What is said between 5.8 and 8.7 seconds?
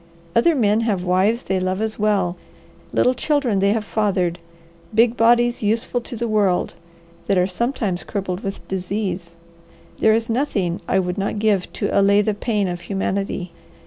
to the world, that are sometimes crippled with